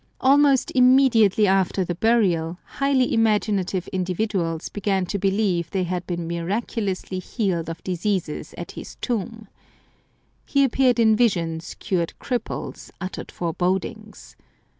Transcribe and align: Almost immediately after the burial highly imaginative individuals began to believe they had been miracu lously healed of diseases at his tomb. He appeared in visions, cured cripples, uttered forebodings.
Almost 0.19 0.71
immediately 0.73 1.45
after 1.45 1.85
the 1.85 1.93
burial 1.93 2.57
highly 2.65 3.13
imaginative 3.13 3.87
individuals 3.89 4.67
began 4.67 5.05
to 5.05 5.19
believe 5.19 5.69
they 5.69 5.83
had 5.83 6.07
been 6.07 6.27
miracu 6.27 6.83
lously 6.83 7.21
healed 7.21 7.69
of 7.69 7.83
diseases 7.83 8.55
at 8.57 8.71
his 8.71 8.95
tomb. 8.95 9.47
He 10.43 10.63
appeared 10.63 10.97
in 10.99 11.15
visions, 11.15 11.75
cured 11.75 12.13
cripples, 12.19 12.89
uttered 12.99 13.29
forebodings. 13.31 14.35